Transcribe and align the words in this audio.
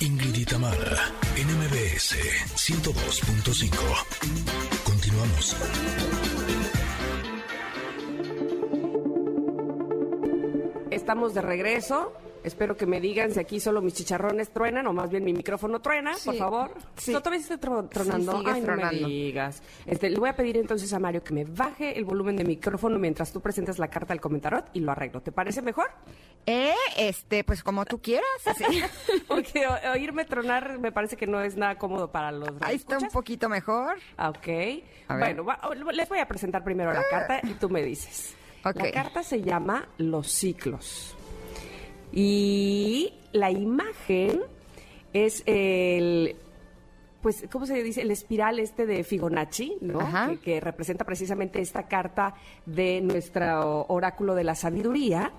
Ingrid 0.00 0.34
y 0.36 0.44
Tamara, 0.44 1.12
NMBS 1.36 2.16
102.5. 2.54 3.74
Continuamos. 4.84 5.56
Estamos 10.90 11.34
de 11.34 11.40
regreso. 11.42 12.12
Espero 12.44 12.76
que 12.76 12.86
me 12.86 13.00
digan 13.00 13.32
si 13.32 13.40
aquí 13.40 13.60
solo 13.60 13.80
mis 13.82 13.94
chicharrones 13.94 14.50
truenan 14.50 14.86
o 14.86 14.92
más 14.92 15.10
bien 15.10 15.24
mi 15.24 15.32
micrófono 15.32 15.80
truena, 15.80 16.12
por 16.24 16.34
Sí, 16.34 16.38
favor. 16.38 16.70
sí. 16.96 17.12
¿No 17.12 17.20
todavía 17.20 17.40
está 17.40 17.58
tro- 17.60 17.88
tronando? 17.88 18.32
Sí, 18.32 18.38
Ay, 18.38 18.44
no 18.44 18.52
me 18.54 18.62
tronando. 18.62 19.08
digas. 19.08 19.62
Este, 19.86 20.10
le 20.10 20.18
voy 20.18 20.28
a 20.28 20.36
pedir 20.36 20.56
entonces 20.56 20.92
a 20.92 20.98
Mario 20.98 21.22
que 21.22 21.32
me 21.34 21.44
baje 21.44 21.98
el 21.98 22.04
volumen 22.04 22.36
de 22.36 22.44
micrófono 22.44 22.98
mientras 22.98 23.32
tú 23.32 23.40
presentas 23.40 23.78
la 23.78 23.88
carta 23.88 24.12
al 24.12 24.20
comentarot 24.20 24.66
y 24.72 24.80
lo 24.80 24.92
arreglo. 24.92 25.20
¿Te 25.20 25.32
parece 25.32 25.62
mejor? 25.62 25.90
Eh, 26.46 26.74
este, 26.96 27.44
pues 27.44 27.62
como 27.62 27.84
tú 27.84 28.00
quieras. 28.00 28.26
Porque 29.28 29.66
oírme 29.94 30.24
tronar 30.24 30.78
me 30.78 30.92
parece 30.92 31.16
que 31.16 31.26
no 31.26 31.40
es 31.42 31.56
nada 31.56 31.76
cómodo 31.78 32.10
para 32.10 32.32
los 32.32 32.48
Ahí 32.60 32.76
está 32.76 32.94
un 32.96 33.02
radioescuchas. 33.02 33.12
poquito 33.12 33.48
mejor. 33.48 33.96
Ah, 34.16 34.30
Ok. 34.30 34.48
Bueno, 35.08 35.44
va- 35.44 35.58
les 35.92 36.08
voy 36.08 36.18
a 36.18 36.28
presentar 36.28 36.62
primero 36.64 36.92
la 36.92 37.02
carta 37.10 37.40
y 37.42 37.54
tú 37.54 37.68
me 37.68 37.82
dices. 37.82 38.34
Ok. 38.64 38.76
La 38.76 38.90
carta 38.90 39.22
se 39.22 39.40
llama 39.42 39.88
Los 39.98 40.30
ciclos. 40.30 41.14
Y 42.12 43.12
la 43.32 43.50
imagen 43.50 44.40
es 45.12 45.42
el 45.46 46.36
pues, 47.20 47.46
¿cómo 47.50 47.66
se 47.66 47.82
dice? 47.82 48.02
El 48.02 48.10
espiral 48.10 48.58
este 48.60 48.86
de 48.86 49.02
Fibonacci, 49.02 49.76
¿no? 49.80 49.98
Que, 50.28 50.38
que 50.38 50.60
representa 50.60 51.04
precisamente 51.04 51.60
esta 51.60 51.88
carta 51.88 52.34
de 52.64 53.00
nuestro 53.00 53.86
oráculo 53.88 54.34
de 54.34 54.44
la 54.44 54.54
sabiduría, 54.54 55.32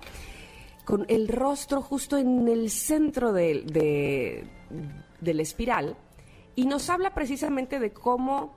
con 0.84 1.06
el 1.08 1.28
rostro 1.28 1.80
justo 1.80 2.18
en 2.18 2.48
el 2.48 2.70
centro 2.70 3.32
de, 3.32 4.46
del 5.20 5.40
espiral, 5.40 5.96
y 6.54 6.66
nos 6.66 6.90
habla 6.90 7.14
precisamente 7.14 7.78
de 7.78 7.92
cómo 7.92 8.52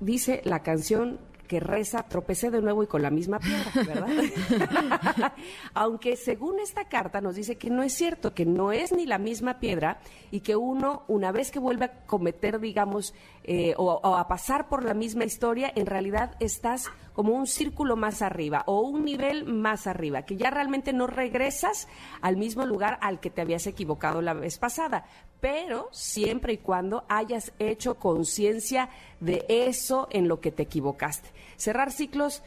dice 0.00 0.42
la 0.44 0.62
canción 0.62 1.18
que 1.46 1.60
reza, 1.60 2.02
tropecé 2.08 2.50
de 2.50 2.60
nuevo 2.60 2.82
y 2.82 2.86
con 2.86 3.02
la 3.02 3.10
misma 3.10 3.38
piedra, 3.38 3.70
¿verdad? 3.74 5.32
Aunque 5.74 6.16
según 6.16 6.60
esta 6.60 6.84
carta 6.84 7.20
nos 7.20 7.36
dice 7.36 7.56
que 7.56 7.70
no 7.70 7.82
es 7.82 7.94
cierto, 7.94 8.34
que 8.34 8.44
no 8.46 8.72
es 8.72 8.92
ni 8.92 9.06
la 9.06 9.18
misma 9.18 9.58
piedra 9.58 9.98
y 10.30 10.40
que 10.40 10.56
uno, 10.56 11.04
una 11.08 11.32
vez 11.32 11.50
que 11.50 11.58
vuelve 11.58 11.86
a 11.86 11.92
cometer, 12.06 12.60
digamos, 12.60 13.14
eh, 13.44 13.74
o, 13.76 13.84
o 13.84 14.16
a 14.16 14.28
pasar 14.28 14.68
por 14.68 14.84
la 14.84 14.94
misma 14.94 15.24
historia, 15.24 15.72
en 15.74 15.86
realidad 15.86 16.36
estás 16.40 16.90
como 17.16 17.32
un 17.32 17.46
círculo 17.46 17.96
más 17.96 18.20
arriba 18.20 18.62
o 18.66 18.82
un 18.82 19.06
nivel 19.06 19.46
más 19.46 19.86
arriba, 19.86 20.26
que 20.26 20.36
ya 20.36 20.50
realmente 20.50 20.92
no 20.92 21.06
regresas 21.06 21.88
al 22.20 22.36
mismo 22.36 22.66
lugar 22.66 22.98
al 23.00 23.20
que 23.20 23.30
te 23.30 23.40
habías 23.40 23.66
equivocado 23.66 24.20
la 24.20 24.34
vez 24.34 24.58
pasada, 24.58 25.06
pero 25.40 25.88
siempre 25.92 26.52
y 26.52 26.58
cuando 26.58 27.06
hayas 27.08 27.54
hecho 27.58 27.94
conciencia 27.94 28.90
de 29.18 29.46
eso 29.48 30.08
en 30.10 30.28
lo 30.28 30.42
que 30.42 30.52
te 30.52 30.64
equivocaste. 30.64 31.30
Cerrar 31.56 31.90
ciclos 31.90 32.42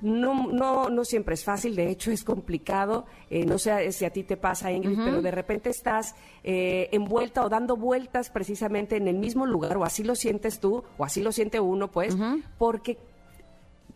no, 0.00 0.50
no, 0.50 0.88
no 0.88 1.04
siempre 1.04 1.34
es 1.34 1.44
fácil, 1.44 1.76
de 1.76 1.90
hecho 1.90 2.10
es 2.10 2.24
complicado. 2.24 3.04
Eh, 3.28 3.44
no 3.44 3.58
sé 3.58 3.92
si 3.92 4.06
a 4.06 4.10
ti 4.10 4.24
te 4.24 4.38
pasa, 4.38 4.72
Ingrid, 4.72 4.98
pero 5.04 5.20
de 5.20 5.30
repente 5.30 5.68
estás 5.68 6.14
eh, 6.42 6.88
envuelta 6.92 7.44
o 7.44 7.50
dando 7.50 7.76
vueltas 7.76 8.30
precisamente 8.30 8.96
en 8.96 9.06
el 9.06 9.18
mismo 9.18 9.44
lugar, 9.44 9.76
o 9.76 9.84
así 9.84 10.02
lo 10.02 10.14
sientes 10.14 10.60
tú, 10.60 10.82
o 10.96 11.04
así 11.04 11.22
lo 11.22 11.30
siente 11.30 11.60
uno, 11.60 11.90
pues, 11.90 12.16
porque 12.56 12.98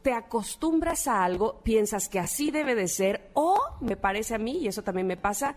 te 0.06 0.12
acostumbras 0.12 1.08
a 1.08 1.24
algo, 1.24 1.58
piensas 1.64 2.08
que 2.08 2.20
así 2.20 2.52
debe 2.52 2.76
de 2.76 2.86
ser, 2.86 3.28
o 3.34 3.58
me 3.80 3.96
parece 3.96 4.36
a 4.36 4.38
mí, 4.38 4.58
y 4.58 4.68
eso 4.68 4.84
también 4.84 5.08
me 5.08 5.16
pasa, 5.16 5.56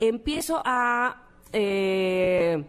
empiezo 0.00 0.60
a 0.64 1.28
eh, 1.52 2.64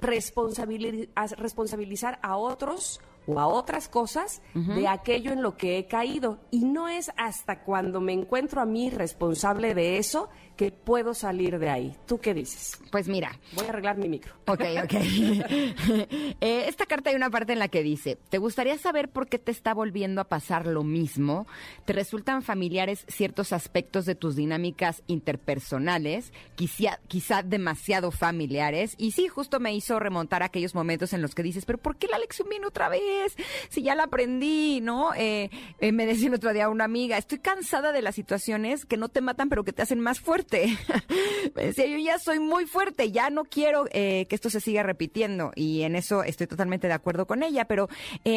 a 0.00 1.26
responsabilizar 1.26 2.18
a 2.22 2.38
otros 2.38 3.02
o 3.28 3.38
a 3.38 3.46
otras 3.46 3.88
cosas 3.88 4.42
de 4.54 4.88
aquello 4.88 5.32
en 5.32 5.42
lo 5.42 5.56
que 5.56 5.78
he 5.78 5.86
caído. 5.86 6.40
Y 6.50 6.64
no 6.64 6.88
es 6.88 7.12
hasta 7.16 7.60
cuando 7.60 8.00
me 8.00 8.14
encuentro 8.14 8.60
a 8.60 8.64
mí 8.64 8.90
responsable 8.90 9.74
de 9.74 9.98
eso 9.98 10.28
que 10.56 10.72
puedo 10.72 11.14
salir 11.14 11.60
de 11.60 11.70
ahí. 11.70 11.96
¿Tú 12.06 12.18
qué 12.18 12.34
dices? 12.34 12.80
Pues 12.90 13.06
mira, 13.06 13.38
Voy 13.54 13.66
a 13.66 13.68
arreglar 13.68 13.96
mi 13.96 14.08
micro. 14.08 14.34
Ok, 14.46 14.64
ok. 14.84 14.94
Eh, 16.40 16.64
esta 16.68 16.86
carta 16.86 17.10
hay 17.10 17.16
una 17.16 17.30
parte 17.30 17.52
en 17.52 17.58
la 17.58 17.68
que 17.68 17.82
dice, 17.82 18.16
¿te 18.28 18.38
gustaría 18.38 18.78
saber 18.78 19.08
por 19.10 19.28
qué 19.28 19.38
te 19.38 19.50
está 19.50 19.74
volviendo 19.74 20.20
a 20.20 20.28
pasar 20.28 20.66
lo 20.66 20.82
mismo? 20.82 21.46
¿Te 21.84 21.92
resultan 21.92 22.42
familiares 22.42 23.04
ciertos 23.08 23.52
aspectos 23.52 24.06
de 24.06 24.14
tus 24.14 24.36
dinámicas 24.36 25.02
interpersonales? 25.06 26.32
Quizá, 26.54 26.98
quizá 27.08 27.42
demasiado 27.42 28.10
familiares. 28.10 28.94
Y 28.98 29.12
sí, 29.12 29.28
justo 29.28 29.60
me 29.60 29.74
hizo 29.74 29.98
remontar 29.98 30.42
a 30.42 30.46
aquellos 30.46 30.74
momentos 30.74 31.12
en 31.12 31.22
los 31.22 31.34
que 31.34 31.42
dices, 31.42 31.66
pero 31.66 31.78
¿por 31.78 31.96
qué 31.96 32.06
la 32.06 32.18
lección 32.18 32.48
viene 32.48 32.66
otra 32.66 32.88
vez? 32.88 33.02
Si 33.68 33.82
ya 33.82 33.94
la 33.94 34.04
aprendí, 34.04 34.80
¿no? 34.80 35.14
Eh, 35.14 35.50
eh, 35.80 35.92
me 35.92 36.06
decía 36.06 36.28
el 36.28 36.34
otro 36.34 36.52
día 36.52 36.68
una 36.68 36.84
amiga, 36.84 37.16
estoy 37.18 37.38
cansada 37.38 37.92
de 37.92 38.02
las 38.02 38.14
situaciones 38.14 38.84
que 38.84 38.96
no 38.96 39.08
te 39.08 39.20
matan 39.20 39.48
pero 39.48 39.64
que 39.64 39.72
te 39.72 39.82
hacen 39.82 40.00
más 40.00 40.20
fuerte. 40.20 40.76
me 41.54 41.66
decía, 41.66 41.86
yo 41.86 41.98
ya 41.98 42.18
soy 42.18 42.40
muy 42.40 42.66
fuerte, 42.66 43.10
ya 43.10 43.30
no 43.30 43.44
quiero 43.44 43.86
eh, 43.92 44.26
que 44.28 44.34
esto 44.34 44.50
se 44.50 44.60
siga 44.60 44.82
repitiendo 44.82 45.52
y 45.54 45.82
en 45.82 45.96
eso 45.96 46.22
estoy 46.22 46.46
totalmente 46.46 46.88
de 46.88 46.94
acuerdo 46.94 47.26
con 47.26 47.42
ella, 47.42 47.66
pero 47.66 47.88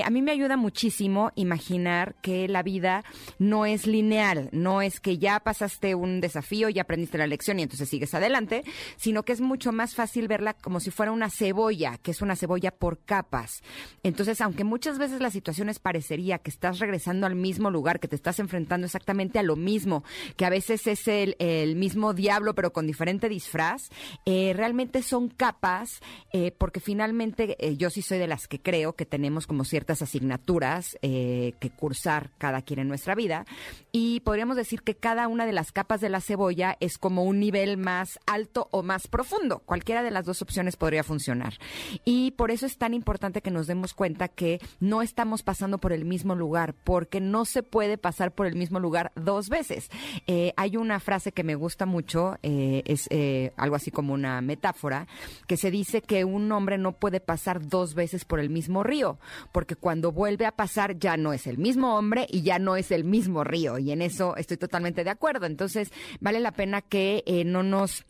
a 0.03 0.09
mí 0.09 0.21
me 0.21 0.31
ayuda 0.31 0.57
muchísimo 0.57 1.31
imaginar 1.35 2.15
que 2.21 2.47
la 2.47 2.63
vida 2.63 3.03
no 3.39 3.65
es 3.65 3.87
lineal, 3.87 4.49
no 4.51 4.81
es 4.81 4.99
que 4.99 5.17
ya 5.17 5.39
pasaste 5.39 5.95
un 5.95 6.21
desafío, 6.21 6.69
ya 6.69 6.83
aprendiste 6.83 7.17
la 7.17 7.27
lección 7.27 7.59
y 7.59 7.63
entonces 7.63 7.89
sigues 7.89 8.13
adelante, 8.13 8.63
sino 8.97 9.23
que 9.23 9.33
es 9.33 9.41
mucho 9.41 9.71
más 9.71 9.95
fácil 9.95 10.27
verla 10.27 10.53
como 10.53 10.79
si 10.79 10.91
fuera 10.91 11.11
una 11.11 11.29
cebolla, 11.29 11.97
que 11.97 12.11
es 12.11 12.21
una 12.21 12.35
cebolla 12.35 12.71
por 12.71 12.99
capas. 12.99 13.61
Entonces, 14.03 14.41
aunque 14.41 14.63
muchas 14.71 14.97
veces 14.97 15.19
las 15.19 15.33
situaciones 15.33 15.79
parecería 15.79 16.37
que 16.37 16.49
estás 16.49 16.79
regresando 16.79 17.27
al 17.27 17.35
mismo 17.35 17.69
lugar, 17.69 17.99
que 17.99 18.07
te 18.07 18.15
estás 18.15 18.39
enfrentando 18.39 18.85
exactamente 18.85 19.37
a 19.37 19.43
lo 19.43 19.57
mismo, 19.57 20.05
que 20.37 20.45
a 20.45 20.49
veces 20.49 20.87
es 20.87 21.09
el, 21.09 21.35
el 21.39 21.75
mismo 21.75 22.13
diablo 22.13 22.55
pero 22.55 22.71
con 22.71 22.87
diferente 22.87 23.27
disfraz, 23.27 23.89
eh, 24.25 24.53
realmente 24.55 25.03
son 25.03 25.27
capas, 25.27 25.99
eh, 26.31 26.53
porque 26.57 26.79
finalmente 26.79 27.57
eh, 27.59 27.75
yo 27.75 27.89
sí 27.89 28.01
soy 28.01 28.17
de 28.17 28.27
las 28.27 28.47
que 28.47 28.61
creo 28.61 28.93
que 28.93 29.05
tenemos 29.05 29.45
como 29.45 29.65
ciertas 29.65 30.01
asignaturas 30.01 30.97
que 31.01 31.71
cursar 31.75 32.31
cada 32.37 32.61
quien 32.61 32.79
en 32.79 32.87
nuestra 32.87 33.15
vida 33.15 33.45
y 33.91 34.21
podríamos 34.21 34.55
decir 34.55 34.83
que 34.83 34.95
cada 34.95 35.27
una 35.27 35.45
de 35.45 35.51
las 35.51 35.71
capas 35.71 35.99
de 35.99 36.09
la 36.09 36.21
cebolla 36.21 36.77
es 36.79 36.97
como 36.97 37.23
un 37.23 37.39
nivel 37.39 37.77
más 37.77 38.19
alto 38.25 38.69
o 38.71 38.83
más 38.83 39.07
profundo. 39.07 39.59
Cualquiera 39.59 40.03
de 40.03 40.11
las 40.11 40.25
dos 40.25 40.41
opciones 40.41 40.77
podría 40.77 41.03
funcionar. 41.03 41.55
Y 42.05 42.31
por 42.31 42.51
eso 42.51 42.65
es 42.65 42.77
tan 42.77 42.93
importante 42.93 43.41
que 43.41 43.51
nos 43.51 43.67
demos 43.67 43.93
cuenta 43.93 44.27
que 44.27 44.50
no 44.79 45.01
estamos 45.01 45.43
pasando 45.43 45.77
por 45.77 45.93
el 45.93 46.05
mismo 46.05 46.35
lugar, 46.35 46.73
porque 46.83 47.19
no 47.19 47.45
se 47.45 47.63
puede 47.63 47.97
pasar 47.97 48.33
por 48.33 48.47
el 48.47 48.55
mismo 48.55 48.79
lugar 48.79 49.11
dos 49.15 49.49
veces. 49.49 49.89
Eh, 50.27 50.53
hay 50.57 50.77
una 50.77 50.99
frase 50.99 51.31
que 51.31 51.43
me 51.43 51.55
gusta 51.55 51.85
mucho, 51.85 52.37
eh, 52.43 52.83
es 52.85 53.07
eh, 53.09 53.51
algo 53.57 53.75
así 53.75 53.91
como 53.91 54.13
una 54.13 54.41
metáfora, 54.41 55.07
que 55.47 55.57
se 55.57 55.71
dice 55.71 56.01
que 56.01 56.25
un 56.25 56.51
hombre 56.51 56.77
no 56.77 56.93
puede 56.93 57.19
pasar 57.19 57.67
dos 57.67 57.93
veces 57.93 58.25
por 58.25 58.39
el 58.39 58.49
mismo 58.49 58.83
río, 58.83 59.19
porque 59.51 59.75
cuando 59.75 60.11
vuelve 60.11 60.45
a 60.45 60.51
pasar 60.51 60.97
ya 60.97 61.17
no 61.17 61.33
es 61.33 61.47
el 61.47 61.57
mismo 61.57 61.97
hombre 61.97 62.27
y 62.29 62.41
ya 62.41 62.59
no 62.59 62.75
es 62.75 62.91
el 62.91 63.03
mismo 63.03 63.43
río. 63.43 63.77
Y 63.77 63.91
en 63.91 64.01
eso 64.01 64.35
estoy 64.35 64.57
totalmente 64.57 65.03
de 65.03 65.09
acuerdo. 65.09 65.45
Entonces, 65.45 65.91
vale 66.19 66.39
la 66.39 66.51
pena 66.51 66.81
que 66.81 67.43
no 67.45 67.63
nos 67.63 68.05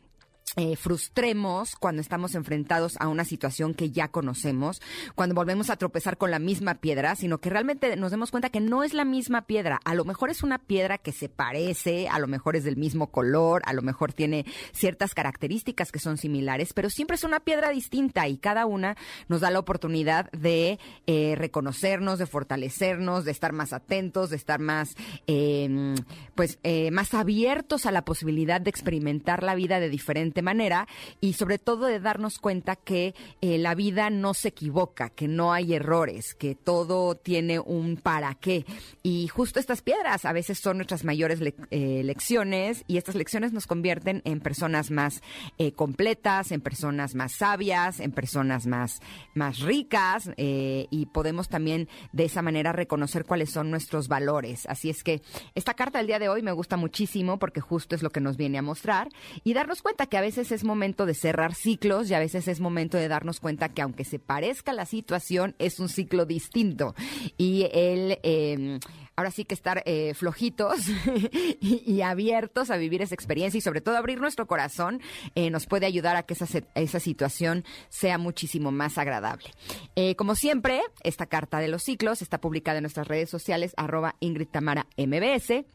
eh, 0.58 0.76
frustremos 0.76 1.76
cuando 1.76 2.02
estamos 2.02 2.36
enfrentados 2.36 2.98
a 3.00 3.08
una 3.08 3.24
situación 3.24 3.74
que 3.74 3.92
ya 3.92 4.10
conocemos, 4.10 4.82
cuando 5.16 5.34
volvemos 5.34 5.70
a 5.70 5.78
tropezar 5.78 6.18
con 6.18 6.30
la 6.30 6.40
misma 6.40 6.76
piedra, 6.76 7.16
sino 7.16 7.38
que 7.38 7.50
realmente 7.50 7.96
nos 7.96 8.12
demos 8.12 8.32
cuenta 8.32 8.50
que 8.50 8.60
no 8.60 8.84
es 8.84 8.94
la 8.94 9.06
misma 9.06 9.44
piedra. 9.44 9.80
A 9.86 9.96
lo 9.96 10.04
mejor 10.04 10.30
es 10.30 10.44
una 10.44 10.60
piedra 10.60 10.98
que 10.98 11.14
se 11.14 11.30
parece, 11.30 12.10
a 12.10 12.20
lo 12.20 12.28
mejor 12.28 12.56
es 12.58 12.66
del 12.66 12.76
mismo 12.76 13.12
color, 13.12 13.62
a 13.66 13.74
lo 13.74 13.82
mejor 13.82 14.12
tiene 14.12 14.46
ciertas 14.74 15.14
características 15.14 15.92
que 15.92 16.00
son 16.00 16.18
similares, 16.18 16.74
pero 16.74 16.90
siempre 16.90 17.16
es 17.16 17.24
una 17.24 17.40
piedra 17.40 17.70
distinta 17.70 18.28
y 18.28 18.38
cada 18.38 18.66
una 18.66 18.98
nos 19.30 19.42
da 19.42 19.52
la 19.52 19.60
oportunidad 19.60 20.30
de 20.32 20.80
eh, 21.08 21.36
reconocernos, 21.38 22.20
de 22.20 22.26
fortalecernos, 22.26 23.24
de 23.24 23.32
estar 23.32 23.54
más 23.54 23.72
atentos, 23.72 24.30
de 24.30 24.36
estar 24.36 24.60
más, 24.60 24.96
eh, 25.28 25.96
pues, 26.36 26.60
eh, 26.64 26.92
más 26.92 27.14
abiertos 27.14 27.86
a 27.86 27.92
la 27.92 28.04
posibilidad 28.04 28.60
de 28.60 28.70
experimentar 28.70 29.44
la 29.44 29.56
vida 29.56 29.80
de 29.80 29.90
diferente 29.90 30.41
manera 30.42 30.88
y 31.20 31.34
sobre 31.34 31.60
todo 31.60 31.86
de 31.86 32.00
darnos 32.00 32.40
cuenta 32.40 32.76
que 32.76 33.16
eh, 33.42 33.58
la 33.58 33.76
vida 33.76 34.10
no 34.10 34.34
se 34.34 34.50
equivoca, 34.50 35.10
que 35.10 35.28
no 35.28 35.54
hay 35.54 35.74
errores, 35.74 36.36
que 36.36 36.56
todo 36.56 37.16
tiene 37.16 37.60
un 37.60 37.98
para 37.98 38.36
qué. 38.36 38.66
Y 39.04 39.28
justo 39.28 39.60
estas 39.60 39.82
piedras 39.82 40.26
a 40.26 40.34
veces 40.34 40.60
son 40.60 40.78
nuestras 40.78 41.04
mayores 41.04 41.40
eh, 41.72 42.02
lecciones 42.04 42.84
y 42.88 42.98
estas 42.98 43.16
lecciones 43.16 43.54
nos 43.54 43.68
convierten 43.68 44.22
en 44.26 44.40
personas 44.40 44.92
más 44.92 45.22
eh, 45.58 45.74
completas, 45.74 46.52
en 46.52 46.62
personas 46.62 47.16
más 47.16 47.34
sabias, 47.34 48.00
en 48.00 48.12
personas 48.12 48.68
más, 48.68 49.02
más 49.36 49.60
ricas 49.60 50.30
y 50.38 51.06
podemos 51.08 51.50
también 51.50 51.88
de 52.12 52.26
esa 52.26 52.42
manera 52.42 52.72
reconocer 52.72 53.26
cuáles 53.26 53.52
son 53.52 53.70
nuestros 53.70 54.08
valores. 54.08 54.66
Así 54.68 54.90
es 54.90 55.04
que 55.04 55.22
esta 55.56 55.74
carta 55.74 56.00
del 56.00 56.08
día 56.08 56.20
de 56.20 56.30
hoy 56.30 56.42
me 56.42 56.52
gusta 56.52 56.78
muchísimo 56.78 57.40
porque 57.40 57.62
justo 57.62 57.96
es 57.96 58.04
lo 58.04 58.10
que 58.10 58.22
nos 58.22 58.38
viene 58.38 58.58
a 58.58 58.62
mostrar 58.62 59.10
y 59.44 59.54
darnos 59.54 59.82
cuenta 59.82 60.08
que 60.08 60.18
a 60.18 60.22
veces 60.22 60.31
es 60.38 60.64
momento 60.64 61.06
de 61.06 61.14
cerrar 61.14 61.56
ciclos 61.56 62.10
y 62.10 62.14
a 62.14 62.20
veces 62.20 62.48
es 62.48 62.60
momento 62.60 62.98
de 62.98 63.08
darnos 63.08 63.40
cuenta 63.40 63.70
que 63.70 63.82
aunque 63.82 64.06
se 64.06 64.20
parezca 64.20 64.74
la 64.74 64.86
situación, 64.86 65.56
es 65.60 65.80
un 65.80 65.90
ciclo 65.90 66.26
distinto. 66.26 66.96
Y 67.38 67.68
el... 67.74 68.20
Em, 68.24 68.80
ahora 69.16 69.32
sí 69.32 69.46
que 69.46 69.54
estar 69.54 69.84
eh, 69.86 70.14
flojitos 70.16 70.80
y, 71.62 72.02
abiertos 72.02 72.72
a 72.72 72.78
vivir 72.78 73.02
esa 73.02 73.14
experiencia 73.14 73.58
y 73.58 73.62
sobre 73.62 73.82
todo 73.82 73.98
abrir 73.98 74.20
nuestro 74.20 74.48
corazón 74.48 75.02
eh, 75.36 75.50
nos 75.52 75.68
puede 75.68 75.86
ayudar 75.86 76.16
a 76.16 76.24
que 76.24 76.34
esa, 76.34 76.48
esa 76.74 77.00
situación 77.00 77.64
sea 77.90 78.18
muchísimo 78.18 78.72
más 78.72 78.98
agradable. 78.98 79.52
Eh, 79.96 80.16
como 80.16 80.36
siempre, 80.36 80.82
esta 81.04 81.28
carta 81.28 81.60
de 81.60 81.68
los 81.68 81.84
ciclos 81.84 82.22
está 82.22 82.40
publicada 82.40 82.80
en 82.80 82.84
nuestras 82.84 83.08
redes 83.08 83.30
sociales 83.30 83.74
arroba 83.78 84.16
Ingrid 84.20 84.48
Tamara 84.48 84.88
MBS. 84.98 85.66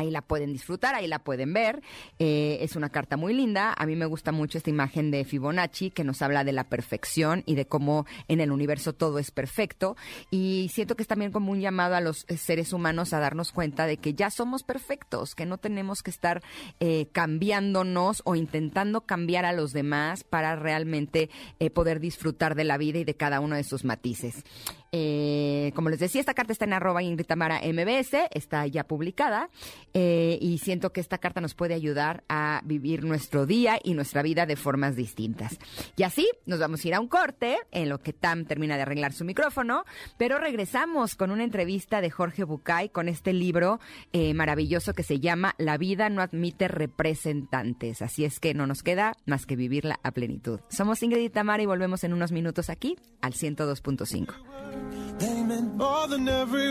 Ahí 0.00 0.10
la 0.10 0.22
pueden 0.22 0.54
disfrutar, 0.54 0.94
ahí 0.94 1.06
la 1.06 1.18
pueden 1.18 1.52
ver. 1.52 1.82
Eh, 2.18 2.56
es 2.62 2.74
una 2.74 2.88
carta 2.88 3.18
muy 3.18 3.34
linda. 3.34 3.74
A 3.76 3.84
mí 3.84 3.96
me 3.96 4.06
gusta 4.06 4.32
mucho 4.32 4.56
esta 4.56 4.70
imagen 4.70 5.10
de 5.10 5.26
Fibonacci 5.26 5.90
que 5.90 6.04
nos 6.04 6.22
habla 6.22 6.42
de 6.42 6.52
la 6.52 6.64
perfección 6.64 7.42
y 7.44 7.54
de 7.54 7.66
cómo 7.66 8.06
en 8.26 8.40
el 8.40 8.50
universo 8.50 8.94
todo 8.94 9.18
es 9.18 9.30
perfecto. 9.30 9.98
Y 10.30 10.70
siento 10.72 10.96
que 10.96 11.02
es 11.02 11.06
también 11.06 11.32
como 11.32 11.52
un 11.52 11.60
llamado 11.60 11.96
a 11.96 12.00
los 12.00 12.24
seres 12.34 12.72
humanos 12.72 13.12
a 13.12 13.20
darnos 13.20 13.52
cuenta 13.52 13.84
de 13.84 13.98
que 13.98 14.14
ya 14.14 14.30
somos 14.30 14.62
perfectos, 14.62 15.34
que 15.34 15.44
no 15.44 15.58
tenemos 15.58 16.02
que 16.02 16.10
estar 16.10 16.42
eh, 16.80 17.08
cambiándonos 17.12 18.22
o 18.24 18.36
intentando 18.36 19.02
cambiar 19.02 19.44
a 19.44 19.52
los 19.52 19.74
demás 19.74 20.24
para 20.24 20.56
realmente 20.56 21.28
eh, 21.58 21.68
poder 21.68 22.00
disfrutar 22.00 22.54
de 22.54 22.64
la 22.64 22.78
vida 22.78 23.00
y 23.00 23.04
de 23.04 23.16
cada 23.16 23.40
uno 23.40 23.54
de 23.54 23.64
sus 23.64 23.84
matices. 23.84 24.44
Como 24.90 25.88
les 25.88 26.00
decía, 26.00 26.20
esta 26.20 26.34
carta 26.34 26.52
está 26.52 26.64
en 26.64 26.72
arroba 26.72 27.00
Ingrid 27.00 27.26
MBS, 27.30 28.28
está 28.32 28.66
ya 28.66 28.82
publicada 28.82 29.50
eh, 29.94 30.38
y 30.40 30.58
siento 30.58 30.92
que 30.92 31.00
esta 31.00 31.18
carta 31.18 31.40
nos 31.40 31.54
puede 31.54 31.74
ayudar 31.74 32.24
a 32.28 32.60
vivir 32.64 33.04
nuestro 33.04 33.46
día 33.46 33.78
y 33.82 33.94
nuestra 33.94 34.22
vida 34.22 34.46
de 34.46 34.56
formas 34.56 34.96
distintas. 34.96 35.58
Y 35.96 36.02
así 36.02 36.28
nos 36.46 36.58
vamos 36.58 36.84
a 36.84 36.88
ir 36.88 36.94
a 36.94 37.00
un 37.00 37.08
corte 37.08 37.58
en 37.70 37.88
lo 37.88 37.98
que 37.98 38.12
Tam 38.12 38.44
termina 38.44 38.76
de 38.76 38.82
arreglar 38.82 39.12
su 39.12 39.24
micrófono, 39.24 39.84
pero 40.16 40.38
regresamos 40.38 41.14
con 41.14 41.30
una 41.30 41.44
entrevista 41.44 42.00
de 42.00 42.10
Jorge 42.10 42.44
Bucay 42.44 42.90
con 42.90 43.08
este 43.08 43.32
libro 43.32 43.80
eh, 44.12 44.34
maravilloso 44.34 44.92
que 44.92 45.02
se 45.02 45.20
llama 45.20 45.54
La 45.58 45.78
vida 45.78 46.08
no 46.08 46.22
admite 46.22 46.68
representantes. 46.68 48.02
Así 48.02 48.24
es 48.24 48.40
que 48.40 48.54
no 48.54 48.66
nos 48.66 48.82
queda 48.82 49.14
más 49.26 49.46
que 49.46 49.56
vivirla 49.56 50.00
a 50.02 50.12
plenitud. 50.12 50.60
Somos 50.68 51.02
Ingrid 51.02 51.22
y 51.22 51.30
Tamara 51.30 51.62
y 51.62 51.66
volvemos 51.66 52.04
en 52.04 52.12
unos 52.12 52.32
minutos 52.32 52.70
aquí 52.70 52.96
al 53.20 53.32
102.5. 53.32 54.79
They 55.20 55.42
meant 55.42 55.76
more 55.76 56.06
than 56.08 56.26
every. 56.28 56.70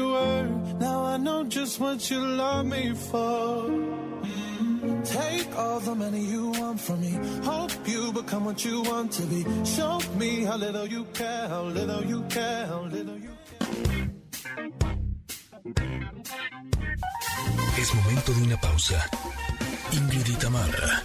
Now 0.80 1.06
I 1.06 1.18
know 1.18 1.44
just 1.44 1.80
what 1.80 2.10
you 2.10 2.20
love 2.20 2.66
me 2.66 2.94
for. 2.96 3.70
Take 5.04 5.56
all 5.56 5.80
the 5.80 5.94
money 5.96 6.22
you 6.26 6.48
want 6.60 6.80
from 6.82 7.00
me. 7.02 7.14
Hope 7.44 7.72
you 7.86 8.12
become 8.12 8.46
what 8.46 8.66
you 8.66 8.82
want 8.82 9.12
to 9.14 9.22
be. 9.24 9.46
Show 9.64 10.00
me 10.18 10.44
how 10.46 10.58
little 10.58 10.88
you 10.88 11.06
care, 11.14 11.48
how 11.48 11.64
little 11.64 12.04
you 12.04 12.24
care, 12.30 12.66
how 12.66 12.82
little 12.96 13.18
you 13.18 13.34
care. 13.50 14.10
Es 17.78 17.94
momento 17.96 18.34
de 18.34 18.42
una 18.44 18.58
pausa. 18.60 19.10
Ingrid 19.92 20.28
y 20.28 20.36
Tamara, 20.36 21.02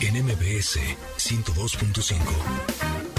en 0.00 0.24
MBS 0.24 0.78
102.5. 1.18 3.17